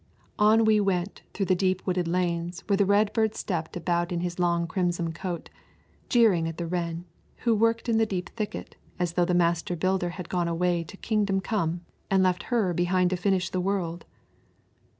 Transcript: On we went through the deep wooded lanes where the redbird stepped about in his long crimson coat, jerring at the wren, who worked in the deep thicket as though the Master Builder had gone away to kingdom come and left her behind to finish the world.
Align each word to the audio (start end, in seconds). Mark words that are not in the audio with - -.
On 0.39 0.65
we 0.65 0.79
went 0.79 1.21
through 1.31 1.45
the 1.45 1.53
deep 1.53 1.85
wooded 1.85 2.07
lanes 2.07 2.61
where 2.65 2.75
the 2.75 2.87
redbird 2.87 3.35
stepped 3.35 3.77
about 3.77 4.11
in 4.11 4.21
his 4.21 4.39
long 4.39 4.65
crimson 4.65 5.13
coat, 5.13 5.51
jerring 6.09 6.47
at 6.49 6.57
the 6.57 6.65
wren, 6.65 7.05
who 7.45 7.53
worked 7.53 7.87
in 7.87 7.99
the 7.99 8.07
deep 8.07 8.29
thicket 8.29 8.75
as 8.97 9.13
though 9.13 9.25
the 9.25 9.35
Master 9.35 9.75
Builder 9.75 10.09
had 10.09 10.27
gone 10.27 10.47
away 10.47 10.83
to 10.85 10.97
kingdom 10.97 11.39
come 11.39 11.81
and 12.09 12.23
left 12.23 12.41
her 12.49 12.73
behind 12.73 13.11
to 13.11 13.15
finish 13.15 13.51
the 13.51 13.61
world. 13.61 14.05